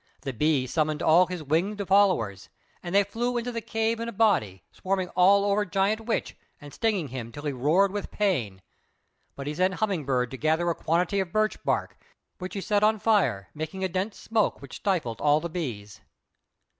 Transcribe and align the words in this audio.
The 0.21 0.33
Bee 0.33 0.65
summoned 0.65 1.03
all 1.03 1.27
his 1.27 1.43
winged 1.43 1.87
followers, 1.87 2.49
and 2.81 2.95
they 2.95 3.03
flew 3.03 3.37
into 3.37 3.51
the 3.51 3.61
cave 3.61 3.99
in 3.99 4.09
a 4.09 4.11
body, 4.11 4.63
swarming 4.71 5.09
all 5.09 5.45
over 5.45 5.63
Giant 5.63 6.01
Witch 6.05 6.35
and 6.59 6.73
stinging 6.73 7.09
him 7.09 7.31
till 7.31 7.43
he 7.43 7.51
roared 7.51 7.91
with 7.91 8.09
pain; 8.09 8.63
but 9.35 9.45
he 9.45 9.53
sent 9.53 9.75
Humming 9.75 10.03
bird 10.05 10.31
to 10.31 10.37
gather 10.37 10.67
a 10.71 10.73
quantity 10.73 11.19
of 11.19 11.31
birch 11.31 11.63
bark, 11.63 12.01
which 12.39 12.55
he 12.55 12.61
set 12.61 12.81
on 12.81 12.97
fire, 12.97 13.49
making 13.53 13.83
a 13.83 13.87
dense 13.87 14.17
smoke 14.17 14.59
which 14.59 14.77
stifled 14.77 15.21
all 15.21 15.39
the 15.39 15.51
bees. 15.51 16.01